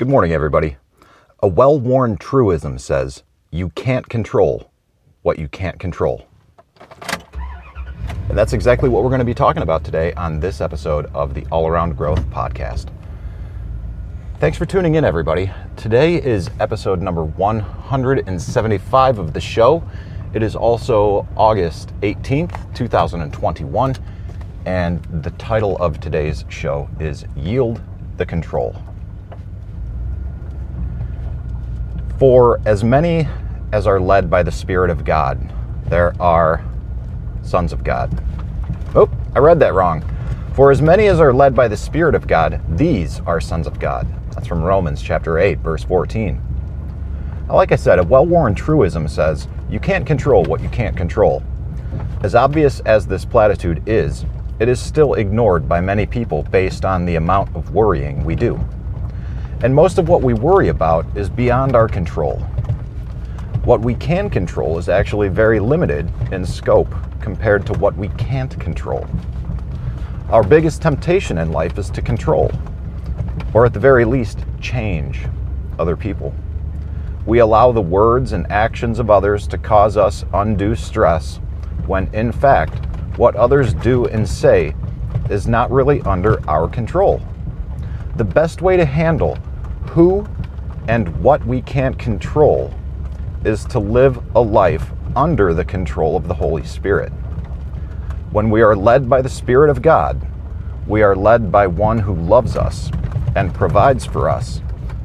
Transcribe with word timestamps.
Good 0.00 0.08
morning, 0.08 0.32
everybody. 0.32 0.78
A 1.40 1.46
well 1.46 1.78
worn 1.78 2.16
truism 2.16 2.78
says, 2.78 3.22
You 3.50 3.68
can't 3.68 4.08
control 4.08 4.70
what 5.20 5.38
you 5.38 5.46
can't 5.46 5.78
control. 5.78 6.26
And 8.30 8.38
that's 8.38 8.54
exactly 8.54 8.88
what 8.88 9.02
we're 9.02 9.10
going 9.10 9.18
to 9.18 9.26
be 9.26 9.34
talking 9.34 9.62
about 9.62 9.84
today 9.84 10.14
on 10.14 10.40
this 10.40 10.62
episode 10.62 11.04
of 11.12 11.34
the 11.34 11.44
All 11.52 11.68
Around 11.68 11.98
Growth 11.98 12.24
Podcast. 12.30 12.86
Thanks 14.38 14.56
for 14.56 14.64
tuning 14.64 14.94
in, 14.94 15.04
everybody. 15.04 15.52
Today 15.76 16.14
is 16.14 16.48
episode 16.60 17.02
number 17.02 17.22
175 17.22 19.18
of 19.18 19.34
the 19.34 19.40
show. 19.42 19.86
It 20.32 20.42
is 20.42 20.56
also 20.56 21.28
August 21.36 21.92
18th, 22.00 22.74
2021, 22.74 23.96
and 24.64 25.04
the 25.22 25.30
title 25.32 25.76
of 25.76 26.00
today's 26.00 26.46
show 26.48 26.88
is 26.98 27.26
Yield 27.36 27.82
the 28.16 28.24
Control. 28.24 28.74
For 32.20 32.60
as 32.66 32.84
many 32.84 33.26
as 33.72 33.86
are 33.86 33.98
led 33.98 34.28
by 34.28 34.42
the 34.42 34.52
Spirit 34.52 34.90
of 34.90 35.06
God, 35.06 35.40
there 35.86 36.12
are 36.20 36.62
sons 37.42 37.72
of 37.72 37.82
God. 37.82 38.12
Oh, 38.94 39.08
I 39.34 39.38
read 39.38 39.58
that 39.60 39.72
wrong. 39.72 40.04
For 40.52 40.70
as 40.70 40.82
many 40.82 41.06
as 41.06 41.18
are 41.18 41.32
led 41.32 41.54
by 41.54 41.66
the 41.66 41.78
Spirit 41.78 42.14
of 42.14 42.26
God, 42.26 42.60
these 42.76 43.20
are 43.20 43.40
sons 43.40 43.66
of 43.66 43.80
God. 43.80 44.06
That's 44.32 44.46
from 44.46 44.62
Romans 44.62 45.00
chapter 45.00 45.38
8, 45.38 45.60
verse 45.60 45.82
14. 45.82 46.38
Now, 47.48 47.54
like 47.54 47.72
I 47.72 47.76
said, 47.76 47.98
a 47.98 48.02
well 48.02 48.26
worn 48.26 48.54
truism 48.54 49.08
says, 49.08 49.48
you 49.70 49.80
can't 49.80 50.06
control 50.06 50.44
what 50.44 50.60
you 50.60 50.68
can't 50.68 50.98
control. 50.98 51.42
As 52.22 52.34
obvious 52.34 52.80
as 52.80 53.06
this 53.06 53.24
platitude 53.24 53.82
is, 53.88 54.26
it 54.58 54.68
is 54.68 54.78
still 54.78 55.14
ignored 55.14 55.66
by 55.66 55.80
many 55.80 56.04
people 56.04 56.42
based 56.42 56.84
on 56.84 57.06
the 57.06 57.16
amount 57.16 57.56
of 57.56 57.72
worrying 57.72 58.22
we 58.26 58.36
do. 58.36 58.60
And 59.62 59.74
most 59.74 59.98
of 59.98 60.08
what 60.08 60.22
we 60.22 60.32
worry 60.32 60.68
about 60.68 61.04
is 61.14 61.28
beyond 61.28 61.76
our 61.76 61.86
control. 61.86 62.38
What 63.64 63.82
we 63.82 63.94
can 63.94 64.30
control 64.30 64.78
is 64.78 64.88
actually 64.88 65.28
very 65.28 65.60
limited 65.60 66.10
in 66.32 66.46
scope 66.46 66.94
compared 67.20 67.66
to 67.66 67.74
what 67.74 67.94
we 67.94 68.08
can't 68.10 68.58
control. 68.58 69.06
Our 70.30 70.42
biggest 70.42 70.80
temptation 70.80 71.36
in 71.36 71.52
life 71.52 71.76
is 71.76 71.90
to 71.90 72.00
control, 72.00 72.50
or 73.52 73.66
at 73.66 73.74
the 73.74 73.80
very 73.80 74.06
least, 74.06 74.38
change 74.62 75.26
other 75.78 75.94
people. 75.94 76.34
We 77.26 77.40
allow 77.40 77.70
the 77.70 77.82
words 77.82 78.32
and 78.32 78.50
actions 78.50 78.98
of 78.98 79.10
others 79.10 79.46
to 79.48 79.58
cause 79.58 79.98
us 79.98 80.24
undue 80.32 80.74
stress 80.74 81.36
when, 81.86 82.08
in 82.14 82.32
fact, 82.32 82.82
what 83.18 83.36
others 83.36 83.74
do 83.74 84.06
and 84.06 84.26
say 84.26 84.74
is 85.28 85.46
not 85.46 85.70
really 85.70 86.00
under 86.02 86.40
our 86.48 86.66
control. 86.66 87.20
The 88.16 88.24
best 88.24 88.62
way 88.62 88.78
to 88.78 88.86
handle 88.86 89.36
who 89.90 90.24
and 90.86 91.08
what 91.20 91.44
we 91.44 91.60
can't 91.62 91.98
control 91.98 92.72
is 93.44 93.64
to 93.64 93.80
live 93.80 94.22
a 94.36 94.40
life 94.40 94.90
under 95.16 95.52
the 95.52 95.64
control 95.64 96.16
of 96.16 96.28
the 96.28 96.34
Holy 96.34 96.64
Spirit. 96.64 97.10
When 98.30 98.50
we 98.50 98.62
are 98.62 98.76
led 98.76 99.08
by 99.08 99.20
the 99.20 99.28
Spirit 99.28 99.68
of 99.68 99.82
God, 99.82 100.24
we 100.86 101.02
are 101.02 101.16
led 101.16 101.50
by 101.50 101.66
one 101.66 101.98
who 101.98 102.14
loves 102.14 102.56
us 102.56 102.90
and 103.34 103.52
provides 103.52 104.06
for 104.06 104.28
us 104.28 104.60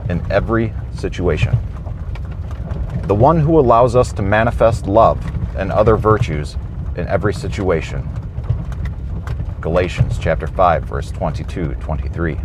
in 0.08 0.23
every 0.31 0.72
situation. 0.94 1.58
The 3.08 3.16
one 3.16 3.39
who 3.39 3.59
allows 3.59 3.95
us 3.95 4.14
to 4.14 4.22
manifest 4.22 4.86
love 4.86 5.20
and 5.55 5.72
other 5.72 5.95
virtues 5.97 6.58
in 6.95 7.08
every 7.08 7.33
situation. 7.33 8.08
Galatians 9.61 10.20
chapter 10.20 10.45
5 10.45 10.83
verse 10.83 11.09
22 11.09 11.73
23. 11.73 12.38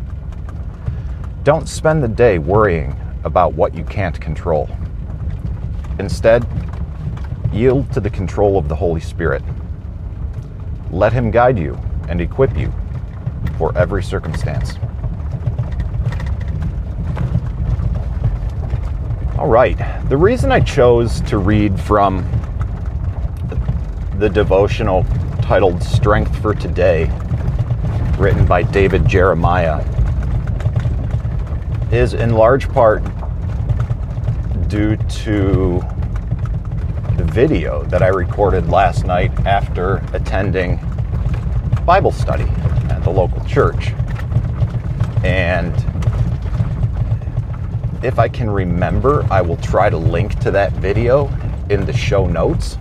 Don't 1.43 1.67
spend 1.67 2.03
the 2.03 2.09
day 2.09 2.39
worrying 2.39 2.95
about 3.25 3.55
what 3.55 3.75
you 3.75 3.83
can't 3.85 4.21
control. 4.21 4.69
Instead, 5.99 6.47
yield 7.51 7.91
to 7.93 8.01
the 8.01 8.11
control 8.11 8.59
of 8.59 8.69
the 8.69 8.77
Holy 8.77 9.01
Spirit. 9.01 9.43
Let 10.91 11.15
Him 11.15 11.31
guide 11.31 11.59
you 11.59 11.79
and 12.09 12.21
equip 12.21 12.55
you 12.59 12.71
for 13.57 13.77
every 13.77 14.03
circumstance. 14.03 14.75
All 19.39 19.49
right, 19.49 19.79
the 20.11 20.17
reason 20.19 20.53
I 20.53 20.61
chose 20.61 21.23
to 21.23 21.39
read 21.39 21.81
from 21.81 22.23
the 24.19 24.29
devotional 24.29 25.07
titled 25.41 25.83
Strength 25.83 26.43
for 26.43 26.53
Today, 26.53 27.11
written 28.19 28.45
by 28.45 28.63
David 28.63 29.09
Jeremiah, 29.09 29.83
is 31.93 32.15
in 32.15 32.35
large 32.35 32.69
part 32.69 33.03
due 34.69 34.97
to 34.97 35.83
the 37.17 37.25
video 37.25 37.83
that 37.87 38.03
I 38.03 38.09
recorded 38.09 38.69
last 38.69 39.05
night 39.05 39.33
after 39.45 39.97
attending 40.13 40.79
Bible 41.85 42.13
study 42.13 42.45
at 42.91 43.01
the 43.03 43.11
local 43.11 43.45
church. 43.45 43.91
And 45.25 45.75
if 48.05 48.21
I 48.21 48.29
can 48.29 48.49
remember, 48.49 49.27
I 49.31 49.43
will 49.43 49.57
try 49.57 49.91
to 49.91 49.97
link 49.97 50.39
to 50.41 50.53
that 50.53 50.73
video 50.75 51.27
in 51.69 51.85
the 51.85 51.93
show 51.93 52.27
notes. 52.27 52.79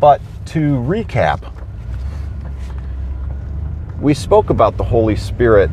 But 0.00 0.22
to 0.46 0.76
recap, 0.76 1.52
we 4.00 4.14
spoke 4.14 4.48
about 4.48 4.78
the 4.78 4.84
Holy 4.84 5.16
Spirit 5.16 5.70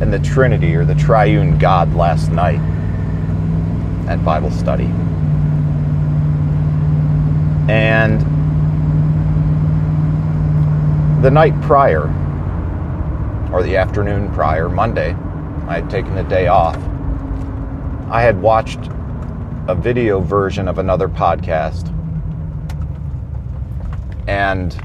and 0.00 0.12
the 0.12 0.18
Trinity 0.18 0.74
or 0.74 0.84
the 0.84 0.94
triune 0.94 1.58
God 1.58 1.94
last 1.94 2.30
night 2.30 2.60
at 4.08 4.24
Bible 4.24 4.50
study. 4.50 4.90
And 7.68 8.20
the 11.24 11.30
night 11.30 11.58
prior, 11.62 12.02
or 13.52 13.62
the 13.62 13.76
afternoon 13.76 14.30
prior, 14.32 14.68
Monday, 14.68 15.12
I 15.66 15.76
had 15.76 15.88
taken 15.88 16.14
the 16.14 16.24
day 16.24 16.48
off. 16.48 16.76
I 18.10 18.20
had 18.20 18.40
watched 18.42 18.80
a 19.68 19.74
video 19.74 20.20
version 20.20 20.68
of 20.68 20.78
another 20.78 21.08
podcast. 21.08 21.90
And 24.28 24.76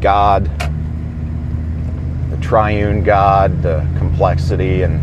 God 0.00 0.50
triune 2.40 3.02
God, 3.02 3.62
the 3.62 3.86
complexity 3.98 4.82
and 4.82 5.00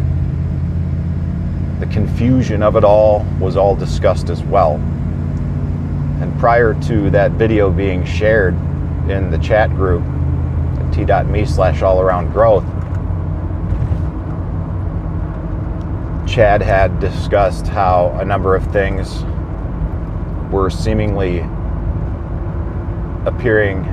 the 1.81 1.85
confusion 1.87 2.63
of 2.63 2.75
it 2.75 2.83
all 2.83 3.25
was 3.39 3.57
all 3.57 3.75
discussed 3.75 4.29
as 4.29 4.43
well. 4.43 4.75
And 6.21 6.37
prior 6.39 6.73
to 6.83 7.09
that 7.09 7.31
video 7.31 7.69
being 7.69 8.05
shared 8.05 8.53
in 9.09 9.29
the 9.29 9.37
chat 9.37 9.69
group 9.71 10.03
at 10.79 10.93
t.me 10.93 11.45
slash 11.45 11.81
all 11.81 11.99
around 11.99 12.31
growth, 12.31 12.63
Chad 16.25 16.61
had 16.61 16.99
discussed 16.99 17.67
how 17.67 18.15
a 18.19 18.25
number 18.25 18.55
of 18.55 18.65
things 18.71 19.23
were 20.51 20.69
seemingly 20.69 21.39
appearing 23.25 23.83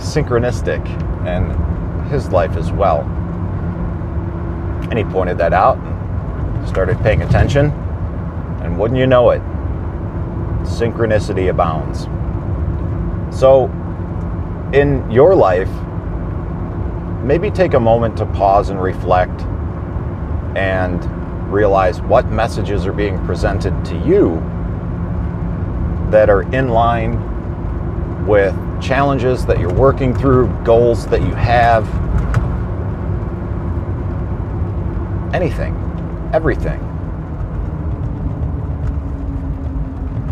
synchronistic 0.00 0.84
in 1.26 2.08
his 2.10 2.30
life 2.30 2.56
as 2.56 2.72
well. 2.72 3.00
And 4.90 4.98
he 4.98 5.04
pointed 5.04 5.38
that 5.38 5.52
out 5.52 5.78
and 5.78 6.68
started 6.68 6.98
paying 7.00 7.22
attention. 7.22 7.70
And 8.62 8.78
wouldn't 8.78 8.98
you 8.98 9.06
know 9.06 9.30
it, 9.30 9.42
synchronicity 10.64 11.50
abounds. 11.50 12.04
So, 13.38 13.66
in 14.72 15.08
your 15.10 15.34
life, 15.34 15.70
maybe 17.22 17.50
take 17.50 17.74
a 17.74 17.80
moment 17.80 18.16
to 18.18 18.26
pause 18.26 18.70
and 18.70 18.82
reflect 18.82 19.42
and 20.56 21.04
realize 21.52 22.00
what 22.00 22.26
messages 22.30 22.86
are 22.86 22.92
being 22.92 23.24
presented 23.26 23.84
to 23.84 23.96
you 23.98 24.34
that 26.10 26.28
are 26.28 26.42
in 26.54 26.70
line 26.70 28.26
with 28.26 28.54
challenges 28.80 29.46
that 29.46 29.58
you're 29.58 29.72
working 29.72 30.14
through, 30.14 30.48
goals 30.64 31.06
that 31.06 31.20
you 31.22 31.34
have, 31.34 31.86
anything, 35.34 35.74
everything. 36.32 36.80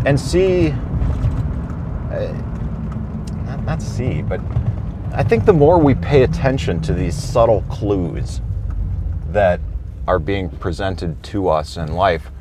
And 0.05 0.19
see, 0.19 0.69
uh, 2.11 2.33
not, 3.45 3.63
not 3.65 3.81
see, 3.81 4.21
but 4.21 4.41
I 5.13 5.23
think 5.23 5.45
the 5.45 5.53
more 5.53 5.77
we 5.77 5.95
pay 5.95 6.23
attention 6.23 6.81
to 6.81 6.93
these 6.93 7.15
subtle 7.15 7.63
clues 7.69 8.41
that 9.31 9.59
are 10.07 10.19
being 10.19 10.49
presented 10.49 11.21
to 11.23 11.49
us 11.49 11.77
in 11.77 11.93
life, 11.93 12.31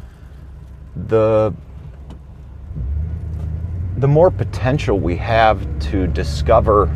the 0.94 1.52
the 3.98 4.06
more 4.06 4.30
potential 4.30 4.96
we 4.96 5.16
have 5.16 5.60
to 5.80 6.06
discover 6.06 6.86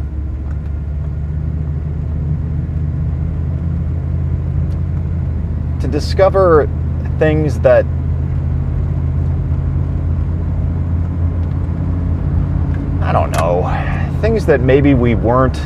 to 5.80 5.88
discover 5.88 6.68
things 7.18 7.58
that 7.58 7.84
I 13.02 13.10
don't 13.10 13.32
know, 13.32 14.18
things 14.20 14.46
that 14.46 14.60
maybe 14.60 14.94
we 14.94 15.16
weren't 15.16 15.58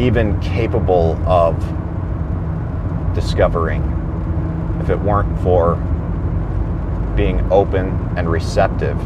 even 0.00 0.38
capable 0.40 1.12
of 1.28 1.54
discovering 3.14 3.84
if 4.82 4.90
it 4.90 4.98
weren't 4.98 5.40
for 5.42 5.76
being 7.14 7.40
open 7.52 7.86
and 8.16 8.28
receptive 8.28 8.98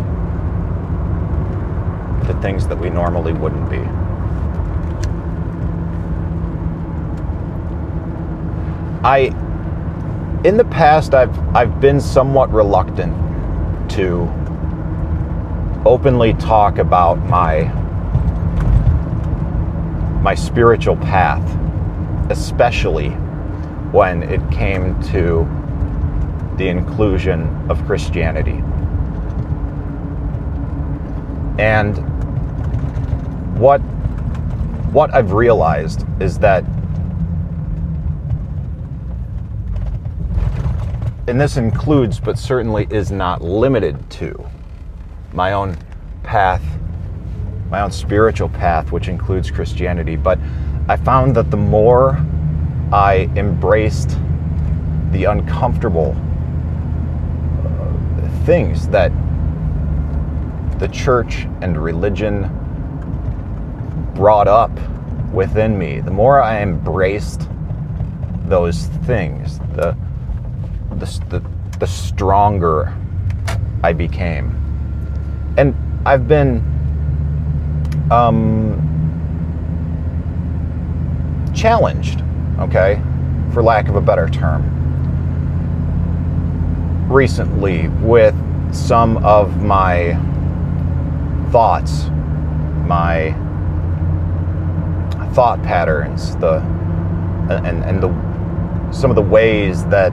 to 2.26 2.34
things 2.40 2.66
that 2.68 2.76
we 2.78 2.90
normally 2.90 3.32
wouldn't 3.32 3.68
be. 3.70 3.80
I 9.04 9.34
in 10.44 10.56
the 10.56 10.64
past 10.64 11.14
I've 11.14 11.36
I've 11.56 11.80
been 11.80 12.00
somewhat 12.00 12.52
reluctant 12.52 13.12
to 13.92 14.30
openly 15.84 16.34
talk 16.34 16.78
about 16.78 17.18
my 17.26 17.64
my 20.22 20.34
spiritual 20.36 20.96
path, 20.96 21.42
especially 22.30 23.10
when 23.90 24.22
it 24.22 24.40
came 24.52 25.02
to 25.02 25.48
the 26.56 26.68
inclusion 26.68 27.42
of 27.68 27.84
Christianity. 27.86 28.62
And 31.58 32.11
what 33.54 33.78
what 34.92 35.14
I've 35.14 35.32
realized 35.32 36.04
is 36.20 36.38
that 36.40 36.64
and 41.28 41.40
this 41.40 41.56
includes 41.56 42.20
but 42.20 42.38
certainly 42.38 42.86
is 42.90 43.10
not 43.10 43.42
limited 43.42 44.10
to 44.10 44.48
my 45.32 45.52
own 45.52 45.76
path 46.22 46.62
my 47.72 47.80
own 47.80 47.90
spiritual 47.90 48.50
path 48.50 48.92
which 48.92 49.08
includes 49.08 49.50
Christianity. 49.50 50.14
But 50.14 50.38
I 50.88 50.96
found 50.96 51.34
that 51.36 51.50
the 51.50 51.56
more 51.56 52.22
I 52.92 53.30
embraced 53.34 54.18
the 55.10 55.24
uncomfortable 55.24 56.14
uh, 57.64 58.44
things 58.44 58.88
that 58.88 59.10
the 60.78 60.88
church 60.88 61.46
and 61.62 61.82
religion 61.82 62.44
brought 64.14 64.48
up 64.48 64.70
within 65.32 65.78
me, 65.78 66.00
the 66.00 66.10
more 66.10 66.40
I 66.40 66.60
embraced 66.60 67.48
those 68.46 68.86
things, 69.06 69.58
the 69.74 69.96
the, 70.96 71.06
the, 71.30 71.42
the 71.78 71.86
stronger 71.86 72.94
I 73.82 73.92
became. 73.92 74.58
And 75.56 75.74
I've 76.06 76.28
been 76.28 76.62
um, 78.10 78.78
challenged, 81.54 82.22
okay, 82.58 83.00
for 83.52 83.62
lack 83.62 83.88
of 83.88 83.96
a 83.96 84.00
better 84.00 84.28
term, 84.28 84.62
recently 87.08 87.88
with 87.88 88.34
some 88.74 89.16
of 89.24 89.62
my 89.62 90.14
thoughts, 91.50 92.04
my 92.86 93.34
thought 95.34 95.62
patterns, 95.62 96.36
the 96.36 96.56
uh, 96.56 97.62
and 97.64 97.82
and 97.84 98.02
the 98.02 98.92
some 98.92 99.10
of 99.10 99.16
the 99.16 99.22
ways 99.22 99.84
that 99.86 100.12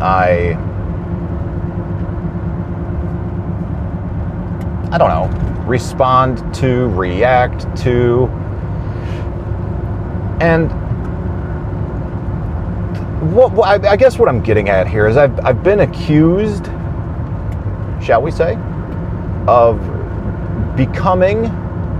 I 0.00 0.56
I 4.92 4.98
don't 4.98 5.08
know, 5.08 5.64
respond 5.66 6.54
to, 6.56 6.88
react 6.90 7.76
to 7.78 8.26
and 10.40 10.70
what, 13.34 13.52
what 13.52 13.84
I, 13.84 13.92
I 13.92 13.96
guess 13.96 14.18
what 14.18 14.28
I'm 14.28 14.42
getting 14.42 14.68
at 14.68 14.86
here 14.86 15.06
is 15.06 15.16
I've 15.16 15.44
I've 15.44 15.62
been 15.62 15.80
accused, 15.80 16.66
shall 18.02 18.22
we 18.22 18.30
say, 18.30 18.56
of 19.48 19.80
becoming 20.76 21.46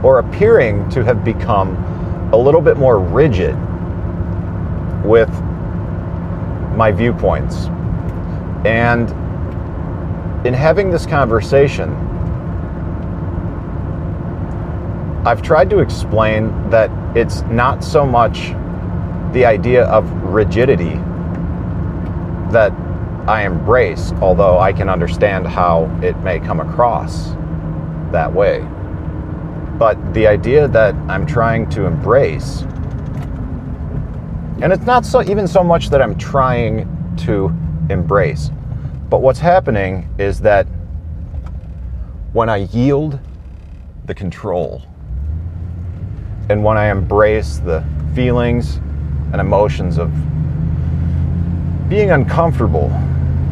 or 0.02 0.18
appearing 0.18 0.88
to 0.90 1.02
have 1.02 1.24
become 1.24 1.74
a 2.36 2.38
little 2.38 2.60
bit 2.60 2.76
more 2.76 2.98
rigid 2.98 3.56
with 5.02 5.30
my 6.76 6.92
viewpoints. 6.92 7.68
And 8.66 9.08
in 10.46 10.52
having 10.52 10.90
this 10.90 11.06
conversation, 11.06 11.90
I've 15.26 15.40
tried 15.40 15.70
to 15.70 15.78
explain 15.78 16.68
that 16.68 16.90
it's 17.16 17.40
not 17.44 17.82
so 17.82 18.04
much 18.04 18.52
the 19.32 19.46
idea 19.46 19.84
of 19.86 20.12
rigidity 20.22 20.96
that 22.52 22.70
I 23.26 23.46
embrace, 23.46 24.12
although 24.20 24.58
I 24.58 24.74
can 24.74 24.90
understand 24.90 25.46
how 25.46 25.90
it 26.02 26.18
may 26.18 26.38
come 26.38 26.60
across 26.60 27.30
that 28.12 28.30
way. 28.32 28.60
But 29.78 30.14
the 30.14 30.26
idea 30.26 30.69
that 30.69 30.94
I'm 31.08 31.26
trying 31.26 31.69
to 31.70 31.84
embrace, 31.84 32.62
and 34.62 34.73
it's 34.73 34.87
not 34.87 35.05
so 35.05 35.23
even 35.23 35.46
so 35.46 35.62
much 35.62 35.90
that 35.90 36.00
I'm 36.00 36.17
trying 36.17 36.88
to 37.19 37.52
embrace, 37.90 38.50
but 39.11 39.20
what's 39.20 39.38
happening 39.38 40.08
is 40.19 40.40
that 40.40 40.67
when 42.32 42.49
I 42.49 42.56
yield 42.56 43.20
the 44.06 44.14
control 44.14 44.82
and 46.49 46.64
when 46.64 46.78
I 46.78 46.90
embrace 46.90 47.58
the 47.58 47.84
feelings 48.14 48.76
and 49.32 49.40
emotions 49.40 49.99
of 49.99 50.11
being 51.90 52.12
uncomfortable, 52.12 52.88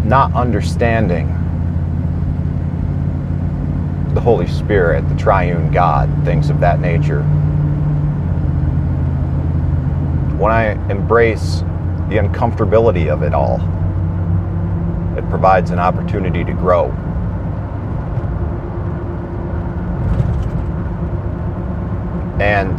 not 0.05 0.33
understanding 0.33 1.29
the 4.15 4.21
Holy 4.21 4.47
Spirit, 4.47 5.09
the 5.09 5.17
triune 5.17 5.73
God, 5.73 6.09
things 6.25 6.49
of 6.49 6.61
that 6.61 6.81
nature. 6.81 7.23
When 10.39 10.53
I 10.53 10.73
embrace 10.91 11.61
the 12.09 12.19
uncomfortability 12.19 13.13
of 13.13 13.23
it 13.23 13.35
all, 13.35 13.57
it 15.19 15.29
provides 15.29 15.71
an 15.71 15.79
opportunity 15.79 16.45
to 16.45 16.53
grow. 16.53 16.91
And 22.41 22.73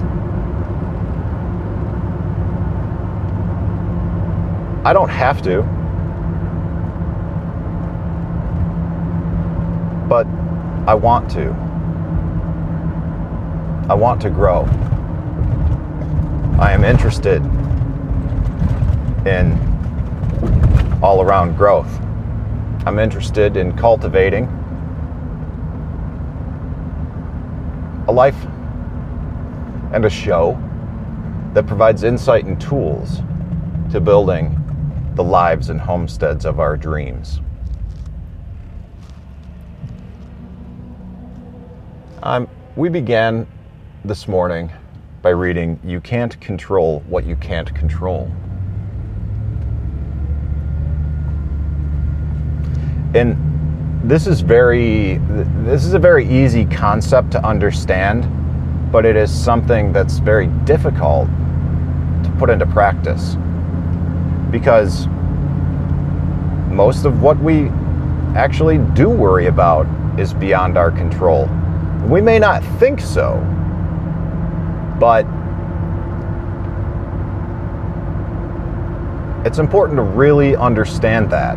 I 4.87 4.93
don't 4.93 5.09
have 5.09 5.41
to. 5.41 5.63
But 10.07 10.27
I 10.87 10.93
want 10.93 11.31
to. 11.31 11.49
I 13.89 13.95
want 13.95 14.21
to 14.21 14.29
grow. 14.29 14.65
I 16.59 16.73
am 16.73 16.83
interested 16.83 17.43
in 19.25 19.59
all 21.01 21.23
around 21.23 21.57
growth. 21.57 21.91
I'm 22.85 22.99
interested 22.99 23.57
in 23.57 23.75
cultivating 23.75 24.45
a 28.07 28.11
life 28.11 28.37
and 29.91 30.05
a 30.05 30.09
show 30.09 30.55
that 31.53 31.65
provides 31.65 32.03
insight 32.03 32.45
and 32.45 32.61
tools 32.61 33.21
to 33.91 33.99
building 33.99 34.55
the 35.15 35.23
lives 35.23 35.71
and 35.71 35.81
homesteads 35.81 36.45
of 36.45 36.59
our 36.59 36.77
dreams. 36.77 37.41
Um, 42.25 42.49
we 42.75 42.89
began 42.89 43.45
this 44.03 44.27
morning 44.27 44.71
by 45.21 45.29
reading 45.29 45.79
You 45.83 46.01
Can't 46.01 46.41
Control 46.41 47.01
What 47.01 47.23
You 47.23 47.35
Can't 47.35 47.71
Control. 47.75 48.31
And 53.13 53.37
this 54.03 54.25
is 54.25 54.41
very 54.41 55.19
this 55.65 55.85
is 55.85 55.93
a 55.93 55.99
very 55.99 56.27
easy 56.27 56.65
concept 56.65 57.29
to 57.33 57.45
understand, 57.45 58.27
but 58.91 59.05
it 59.05 59.15
is 59.15 59.31
something 59.31 59.93
that's 59.93 60.17
very 60.17 60.47
difficult 60.65 61.27
to 61.27 62.35
put 62.39 62.49
into 62.49 62.65
practice. 62.65 63.35
Because 64.49 65.05
most 66.71 67.05
of 67.05 67.21
what 67.21 67.37
we 67.37 67.67
actually 68.35 68.79
do 68.95 69.09
worry 69.09 69.45
about 69.45 69.85
is 70.19 70.33
beyond 70.33 70.75
our 70.75 70.89
control 70.89 71.47
We 72.09 72.21
may 72.21 72.37
not 72.37 72.63
think 72.79 72.99
so, 72.99 73.37
but 74.99 75.25
it's 79.45 79.57
important 79.57 79.97
to 79.97 80.03
really 80.03 80.55
understand 80.55 81.31
that. 81.31 81.55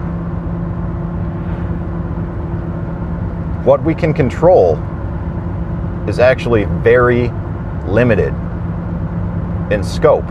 What 3.64 3.82
we 3.84 3.94
can 3.94 4.14
control 4.14 4.76
is 6.08 6.18
actually 6.18 6.64
very 6.82 7.28
limited 7.86 8.32
in 9.70 9.84
scope 9.84 10.26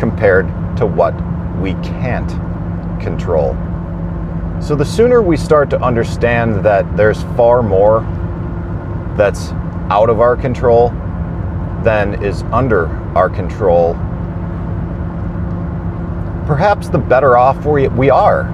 compared 0.00 0.48
to 0.76 0.84
what 0.84 1.14
we 1.60 1.74
can't 1.74 2.28
control. 3.00 3.56
So 4.60 4.74
the 4.74 4.84
sooner 4.84 5.22
we 5.22 5.36
start 5.36 5.70
to 5.70 5.80
understand 5.80 6.64
that 6.64 6.96
there's 6.96 7.22
far 7.36 7.62
more 7.62 8.00
that's 9.18 9.50
out 9.90 10.08
of 10.08 10.20
our 10.20 10.36
control 10.36 10.90
than 11.82 12.22
is 12.22 12.42
under 12.44 12.86
our 13.16 13.28
control, 13.28 13.94
perhaps 16.46 16.88
the 16.88 16.98
better 16.98 17.36
off 17.36 17.64
we 17.66 18.10
are. 18.10 18.44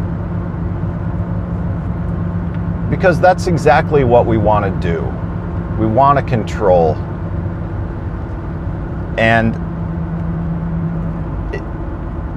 Because 2.91 3.21
that's 3.21 3.47
exactly 3.47 4.05
what 4.05 4.27
we 4.27 4.37
want 4.37 4.65
to 4.65 4.89
do. 4.89 5.03
We 5.79 5.87
want 5.87 6.19
to 6.19 6.25
control. 6.25 6.95
And 9.17 9.55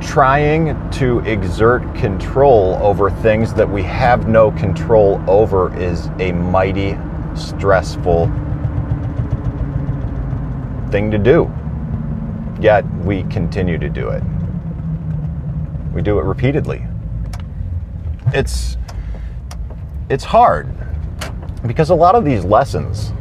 trying 0.02 0.90
to 0.92 1.20
exert 1.20 1.82
control 1.96 2.76
over 2.82 3.10
things 3.10 3.54
that 3.54 3.70
we 3.70 3.84
have 3.84 4.28
no 4.28 4.52
control 4.52 5.22
over 5.28 5.76
is 5.78 6.10
a 6.20 6.32
mighty 6.32 6.98
stressful 7.38 8.28
thing 10.92 11.12
to 11.12 11.18
do. 11.18 11.52
Yet 12.60 12.86
we 13.04 13.24
continue 13.24 13.78
to 13.78 13.90
do 13.90 14.10
it. 14.10 14.24
We 15.94 16.02
do 16.02 16.20
it 16.20 16.24
repeatedly. 16.24 16.86
It's 18.34 18.78
it's 20.10 20.24
hard 20.24 20.68
because 21.66 21.90
a 21.90 21.96
lot 21.96 22.16
of 22.16 22.24
these 22.24 22.46
lessons 22.46 23.12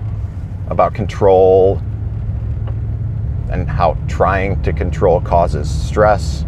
about 0.68 0.94
control 0.94 1.80
and 3.50 3.68
how 3.68 3.96
trying 4.08 4.60
to 4.62 4.72
control 4.72 5.20
causes 5.20 5.70
stress 5.70 6.42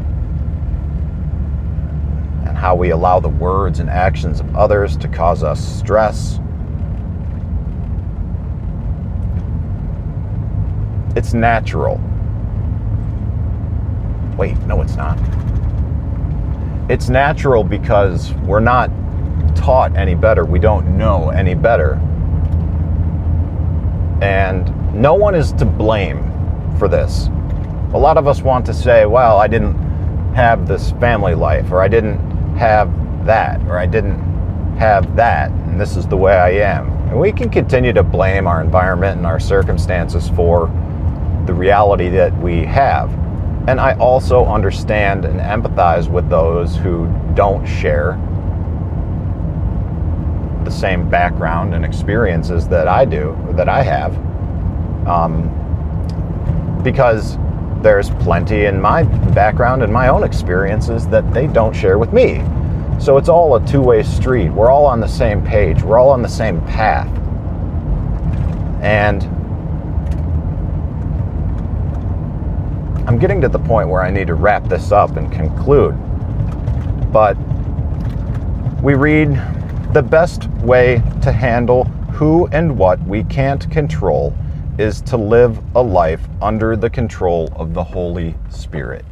and 2.47 2.57
how 2.57 2.75
we 2.75 2.91
allow 2.91 3.21
the 3.21 3.29
words 3.29 3.81
and 3.81 3.89
actions 3.89 4.41
of 4.41 4.57
others 4.57 4.97
to 4.97 5.09
cause 5.09 5.43
us 5.43 5.65
stress 5.79 6.41
It's 11.19 11.35
natural. 11.35 12.01
Wait, 14.37 14.57
no, 14.69 14.83
it's 14.83 14.95
not. 14.95 15.19
It's 16.89 17.09
natural 17.09 17.65
because 17.65 18.33
we're 18.47 18.61
not 18.61 18.89
taught 19.57 19.97
any 19.97 20.15
better. 20.15 20.45
We 20.45 20.61
don't 20.61 20.97
know 20.97 21.31
any 21.31 21.57
better. 21.57 21.95
And 24.23 24.95
no 24.95 25.15
one 25.15 25.35
is 25.35 25.51
to 25.55 25.65
blame 25.65 26.23
for 26.79 26.87
this. 26.87 27.27
A 27.95 27.99
lot 27.99 28.17
of 28.17 28.29
us 28.29 28.41
want 28.43 28.65
to 28.67 28.73
say, 28.73 29.05
well, 29.05 29.39
I 29.39 29.49
didn't 29.49 29.75
have 30.37 30.69
this 30.69 30.93
family 31.01 31.35
life, 31.35 31.73
or 31.73 31.83
I 31.83 31.89
didn't 31.89 32.21
have 32.59 33.27
that, 33.27 33.61
or 33.63 33.77
I 33.77 33.87
didn't 33.87 34.21
have 34.77 35.17
that, 35.17 35.51
and 35.51 35.81
this 35.81 35.97
is 35.97 36.07
the 36.07 36.17
way 36.17 36.37
I 36.37 36.51
am. 36.51 36.93
And 37.09 37.19
we 37.19 37.33
can 37.33 37.51
continue 37.51 37.93
to 37.95 38.05
blame 38.05 38.47
our 38.47 38.61
environment 38.63 39.17
and 39.17 39.27
our 39.27 39.41
circumstances 39.41 40.31
for 40.31 40.71
the 41.49 41.55
reality 41.55 42.11
that 42.11 42.39
we 42.41 42.63
have. 42.63 43.11
And 43.69 43.81
I 43.81 43.97
also 43.97 44.45
understand 44.45 45.25
and 45.25 45.41
empathize 45.41 46.07
with 46.07 46.29
those 46.29 46.77
who 46.77 47.11
don't 47.35 47.67
share 47.67 48.19
the 50.65 50.71
same 50.71 51.09
background 51.09 51.75
and 51.75 51.87
experiences 51.87 52.69
that 52.69 52.87
I 52.87 53.07
do, 53.07 53.35
that 53.53 53.67
I 53.67 53.83
have. 53.83 54.15
Um, 55.09 55.55
because 56.85 57.39
there's 57.83 58.11
plenty 58.11 58.67
in 58.67 58.79
my 58.79 59.05
background 59.33 59.83
and 59.83 59.91
my 59.91 60.09
own 60.09 60.25
experiences 60.25 61.09
that 61.09 61.33
they 61.33 61.47
don't 61.47 61.75
share 61.75 61.97
with 61.97 62.13
me. 62.13 62.45
So 63.01 63.17
it's 63.17 63.31
all 63.31 63.57
a 63.57 63.67
two 63.67 63.81
way 63.81 64.03
street. 64.03 64.51
We're 64.51 64.71
all 64.71 64.85
on 64.85 65.01
the 65.01 65.09
same 65.09 65.43
page, 65.43 65.83
we're 65.83 65.99
all 65.99 66.11
on 66.11 66.21
the 66.21 66.29
same 66.29 66.61
path. 66.67 67.09
And 68.83 69.38
I'm 73.09 73.19
getting 73.19 73.41
to 73.41 73.49
the 73.49 73.59
point 73.59 73.89
where 73.89 74.03
I 74.03 74.11
need 74.11 74.27
to 74.27 74.35
wrap 74.35 74.69
this 74.69 74.93
up 74.93 75.17
and 75.17 75.33
conclude. 75.33 75.95
But 77.11 77.39
we 78.83 78.93
read 78.93 79.31
the 79.95 80.03
best 80.03 80.45
way 80.61 81.03
to 81.23 81.33
handle 81.33 81.85
who 82.13 82.49
and 82.49 82.77
what 82.77 83.01
we 83.05 83.25
can't 83.25 83.69
control 83.71 84.37
is 84.77 85.01
to 85.01 85.17
live 85.17 85.59
a 85.75 85.83
life 85.83 86.21
under 86.43 86.77
the 86.77 86.91
control 86.91 87.51
of 87.57 87.73
the 87.73 87.83
Holy 87.83 88.35
Spirit. 88.51 89.07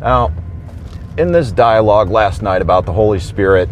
Now, 0.00 0.32
in 1.18 1.32
this 1.32 1.52
dialogue 1.52 2.08
last 2.08 2.40
night 2.40 2.62
about 2.62 2.86
the 2.86 2.94
Holy 2.94 3.20
Spirit, 3.20 3.68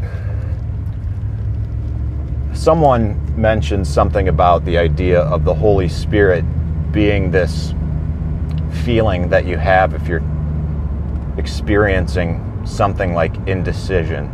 someone 2.52 3.18
mentioned 3.40 3.86
something 3.86 4.28
about 4.28 4.66
the 4.66 4.76
idea 4.76 5.22
of 5.22 5.44
the 5.44 5.54
Holy 5.54 5.88
Spirit 5.88 6.44
being 6.92 7.30
this 7.30 7.72
feeling 8.84 9.28
that 9.28 9.46
you 9.46 9.56
have 9.56 9.94
if 9.94 10.06
you're 10.06 10.22
experiencing 11.38 12.62
something 12.66 13.14
like 13.14 13.34
indecision. 13.46 14.26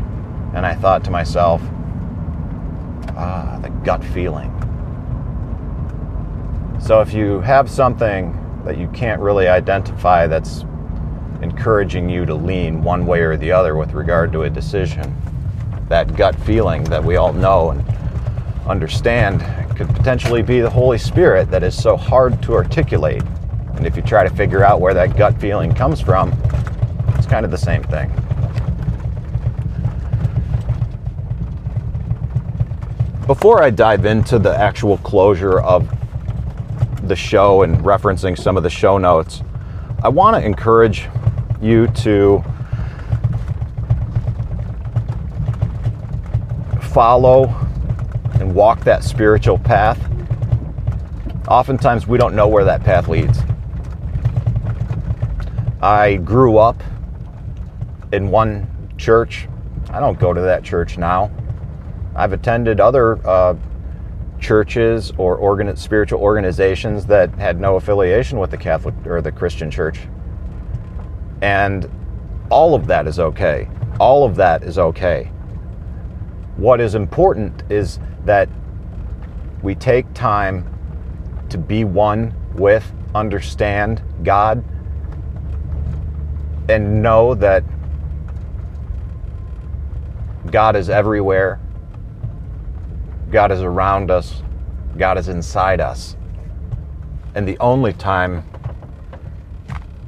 And 0.54 0.66
I 0.66 0.74
thought 0.74 1.04
to 1.04 1.10
myself, 1.10 1.60
ah, 3.16 3.58
the 3.62 3.70
gut 3.84 4.02
feeling. 4.04 4.54
So 6.80 7.00
if 7.00 7.12
you 7.12 7.40
have 7.40 7.70
something 7.70 8.34
that 8.64 8.78
you 8.78 8.88
can't 8.88 9.20
really 9.20 9.48
identify 9.48 10.26
that's 10.26 10.64
encouraging 11.42 12.08
you 12.08 12.26
to 12.26 12.34
lean 12.34 12.82
one 12.82 13.06
way 13.06 13.20
or 13.20 13.36
the 13.36 13.52
other 13.52 13.76
with 13.76 13.92
regard 13.92 14.32
to 14.32 14.42
a 14.42 14.50
decision, 14.50 15.14
that 15.88 16.16
gut 16.16 16.34
feeling 16.40 16.84
that 16.84 17.02
we 17.02 17.16
all 17.16 17.32
know 17.32 17.70
and 17.70 17.84
understand 18.66 19.40
could 19.76 19.88
potentially 19.88 20.42
be 20.42 20.60
the 20.60 20.70
Holy 20.70 20.98
Spirit 20.98 21.50
that 21.50 21.62
is 21.62 21.80
so 21.80 21.96
hard 21.96 22.42
to 22.42 22.54
articulate 22.54 23.22
and 23.76 23.86
if 23.86 23.96
you 23.96 24.02
try 24.02 24.26
to 24.26 24.34
figure 24.34 24.64
out 24.64 24.80
where 24.80 24.94
that 24.94 25.16
gut 25.16 25.40
feeling 25.40 25.74
comes 25.74 26.00
from, 26.00 26.32
it's 27.14 27.26
kind 27.26 27.44
of 27.44 27.50
the 27.50 27.58
same 27.58 27.82
thing. 27.84 28.10
Before 33.26 33.62
I 33.62 33.70
dive 33.70 34.06
into 34.06 34.38
the 34.38 34.58
actual 34.58 34.96
closure 34.98 35.60
of 35.60 35.86
the 37.06 37.14
show 37.14 37.62
and 37.62 37.76
referencing 37.78 38.38
some 38.38 38.56
of 38.56 38.62
the 38.62 38.70
show 38.70 38.98
notes, 38.98 39.42
I 40.02 40.08
want 40.08 40.36
to 40.36 40.44
encourage 40.44 41.08
you 41.60 41.88
to 41.88 42.42
follow 46.80 47.54
and 48.34 48.54
walk 48.54 48.80
that 48.84 49.04
spiritual 49.04 49.58
path. 49.58 49.98
Oftentimes, 51.48 52.06
we 52.06 52.18
don't 52.18 52.34
know 52.34 52.48
where 52.48 52.64
that 52.64 52.82
path 52.82 53.08
leads. 53.08 53.40
I 55.80 56.16
grew 56.16 56.58
up 56.58 56.82
in 58.12 58.30
one 58.30 58.66
church. 58.98 59.48
I 59.90 60.00
don't 60.00 60.18
go 60.18 60.32
to 60.32 60.40
that 60.40 60.64
church 60.64 60.98
now. 60.98 61.30
I've 62.16 62.32
attended 62.32 62.80
other 62.80 63.24
uh, 63.26 63.54
churches 64.40 65.12
or 65.18 65.36
organ- 65.36 65.76
spiritual 65.76 66.20
organizations 66.20 67.06
that 67.06 67.32
had 67.36 67.60
no 67.60 67.76
affiliation 67.76 68.40
with 68.40 68.50
the 68.50 68.56
Catholic 68.56 68.94
or 69.06 69.20
the 69.20 69.30
Christian 69.30 69.70
church. 69.70 70.00
And 71.42 71.88
all 72.50 72.74
of 72.74 72.88
that 72.88 73.06
is 73.06 73.20
okay. 73.20 73.68
All 74.00 74.24
of 74.24 74.34
that 74.34 74.64
is 74.64 74.78
okay. 74.78 75.30
What 76.56 76.80
is 76.80 76.96
important 76.96 77.62
is 77.70 78.00
that 78.24 78.48
we 79.62 79.76
take 79.76 80.12
time 80.12 80.66
to 81.50 81.58
be 81.58 81.84
one 81.84 82.34
with, 82.54 82.92
understand 83.14 84.02
God 84.24 84.64
and 86.68 87.02
know 87.02 87.34
that 87.34 87.64
God 90.50 90.76
is 90.76 90.90
everywhere. 90.90 91.60
God 93.30 93.52
is 93.52 93.62
around 93.62 94.10
us. 94.10 94.42
God 94.96 95.18
is 95.18 95.28
inside 95.28 95.80
us. 95.80 96.16
And 97.34 97.46
the 97.46 97.58
only 97.58 97.92
time 97.92 98.44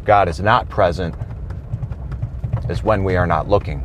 God 0.05 0.29
is 0.29 0.40
not 0.40 0.69
present 0.69 1.14
is 2.69 2.83
when 2.83 3.05
we 3.05 3.17
are 3.17 3.26
not 3.26 3.49
looking. 3.49 3.85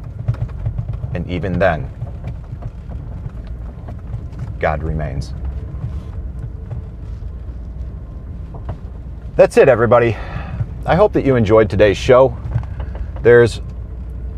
And 1.13 1.29
even 1.29 1.59
then, 1.59 1.89
God 4.59 4.83
remains. 4.83 5.33
That's 9.35 9.57
it, 9.57 9.67
everybody. 9.67 10.15
I 10.85 10.95
hope 10.95 11.13
that 11.13 11.25
you 11.25 11.35
enjoyed 11.35 11.69
today's 11.69 11.97
show. 11.97 12.37
There's 13.25 13.59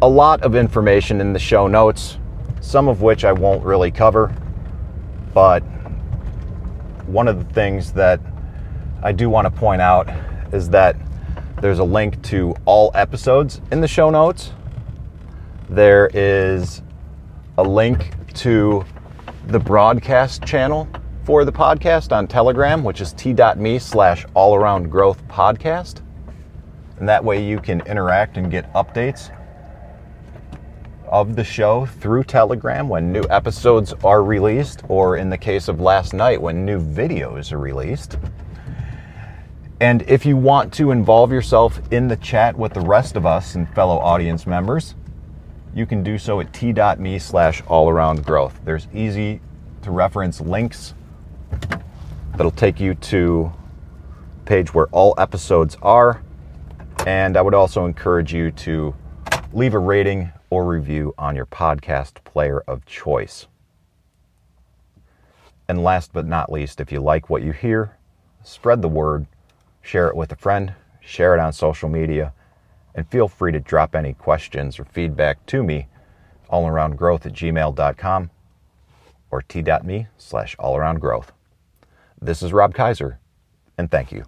a 0.01 0.07
lot 0.07 0.43
of 0.43 0.55
information 0.55 1.19
in 1.19 1.33
the 1.33 1.39
show 1.39 1.67
notes, 1.67 2.17
some 2.61 2.87
of 2.87 3.01
which 3.01 3.25
I 3.25 3.33
won't 3.33 3.65
really 3.65 3.91
cover, 3.91 4.33
but 5.33 5.59
one 7.05 7.27
of 7.27 7.37
the 7.37 7.53
things 7.53 7.91
that 7.91 8.21
I 9.03 9.11
do 9.11 9.29
want 9.29 9.43
to 9.43 9.51
point 9.51 9.81
out 9.81 10.07
is 10.53 10.69
that 10.69 10.95
there's 11.61 11.79
a 11.79 11.83
link 11.83 12.23
to 12.27 12.55
all 12.63 12.91
episodes 12.95 13.59
in 13.73 13.81
the 13.81 13.89
show 13.89 14.09
notes. 14.09 14.53
There 15.67 16.09
is 16.13 16.81
a 17.57 17.63
link 17.63 18.13
to 18.35 18.85
the 19.47 19.59
broadcast 19.59 20.45
channel 20.45 20.87
for 21.25 21.43
the 21.43 21.51
podcast 21.51 22.15
on 22.15 22.25
Telegram, 22.25 22.85
which 22.85 23.01
is 23.01 23.11
t.me 23.11 23.79
slash 23.79 24.25
all 24.33 24.55
around 24.55 24.89
growth 24.89 25.27
podcast. 25.27 26.06
And 26.99 27.07
that 27.07 27.23
way 27.23 27.43
you 27.43 27.59
can 27.59 27.81
interact 27.81 28.37
and 28.37 28.49
get 28.49 28.71
updates 28.73 29.31
of 31.07 31.35
the 31.35 31.43
show 31.43 31.85
through 31.85 32.23
Telegram 32.23 32.89
when 32.89 33.11
new 33.11 33.23
episodes 33.29 33.93
are 34.03 34.23
released, 34.23 34.83
or 34.89 35.17
in 35.17 35.29
the 35.29 35.37
case 35.37 35.67
of 35.67 35.79
last 35.79 36.13
night, 36.13 36.41
when 36.41 36.65
new 36.65 36.81
videos 36.81 37.51
are 37.51 37.59
released. 37.59 38.17
And 39.79 40.01
if 40.03 40.25
you 40.25 40.35
want 40.35 40.73
to 40.73 40.91
involve 40.91 41.31
yourself 41.31 41.79
in 41.91 42.07
the 42.07 42.17
chat 42.17 42.57
with 42.57 42.73
the 42.73 42.81
rest 42.81 43.15
of 43.15 43.25
us 43.25 43.55
and 43.55 43.69
fellow 43.75 43.99
audience 43.99 44.47
members, 44.47 44.95
you 45.75 45.85
can 45.85 46.01
do 46.01 46.17
so 46.17 46.39
at 46.39 46.51
t.me 46.51 47.19
slash 47.19 47.61
all 47.67 47.87
around 47.87 48.25
growth. 48.25 48.59
There's 48.65 48.87
easy 48.91 49.39
to 49.83 49.91
reference 49.91 50.41
links 50.41 50.95
that'll 52.31 52.51
take 52.51 52.79
you 52.79 52.95
to 52.95 53.53
page 54.45 54.73
where 54.73 54.87
all 54.87 55.13
episodes 55.19 55.77
are. 55.83 56.23
And 57.07 57.37
I 57.37 57.41
would 57.41 57.53
also 57.53 57.85
encourage 57.85 58.33
you 58.33 58.51
to 58.51 58.93
leave 59.53 59.73
a 59.73 59.79
rating 59.79 60.33
or 60.49 60.65
review 60.65 61.13
on 61.17 61.37
your 61.37 61.45
podcast 61.45 62.21
player 62.25 62.59
of 62.67 62.85
choice. 62.85 63.47
And 65.69 65.81
last 65.81 66.11
but 66.11 66.25
not 66.27 66.51
least, 66.51 66.81
if 66.81 66.91
you 66.91 66.99
like 66.99 67.29
what 67.29 67.43
you 67.43 67.53
hear, 67.53 67.95
spread 68.43 68.81
the 68.81 68.89
word 68.89 69.25
share 69.81 70.09
it 70.09 70.17
with 70.17 70.33
a 70.33 70.35
friend, 70.35 70.73
share 70.99 71.33
it 71.33 71.39
on 71.39 71.53
social 71.53 71.87
media, 71.87 72.33
and 72.93 73.07
feel 73.07 73.29
free 73.29 73.53
to 73.53 73.59
drop 73.61 73.95
any 73.95 74.11
questions 74.11 74.77
or 74.77 74.83
feedback 74.83 75.45
to 75.45 75.63
me 75.63 75.87
allaroundgrowth 76.51 77.25
at 77.25 77.31
gmail.com 77.31 78.29
or 79.31 79.41
t.me 79.43 80.07
slash 80.17 80.57
allaroundgrowth. 80.57 81.27
This 82.21 82.41
is 82.41 82.51
Rob 82.51 82.73
Kaiser, 82.73 83.19
and 83.77 83.89
thank 83.89 84.11
you. 84.11 84.25